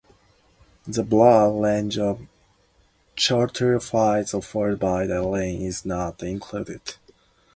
The 0.87 1.03
broad 1.03 1.61
range 1.61 1.99
of 1.99 2.21
charter 3.15 3.79
flights 3.79 4.33
offered 4.33 4.79
by 4.79 5.05
the 5.05 5.13
airline 5.17 5.61
is 5.61 5.85
not 5.85 6.23
included. 6.23 6.95